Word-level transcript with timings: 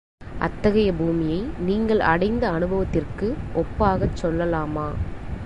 அத்தகைய 0.39 0.93
பூமியை 0.93 1.37
நீங்கள் 1.59 1.99
அடைந்த 1.99 2.51
அநுபவத்திற்கு 2.51 3.29
ஒப்பாகச் 3.55 4.19
சொல்லலாமா? 4.21 4.89